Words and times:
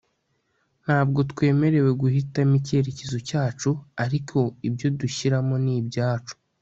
ntabwo 0.83 1.19
twemerewe 1.31 1.91
guhitamo 2.01 2.53
icyerekezo 2.59 3.17
cyacu. 3.29 3.69
ariko 4.03 4.37
ibyo 4.67 4.87
dushyiramo 4.99 5.55
ni 5.63 5.73
ibyacu 5.81 6.35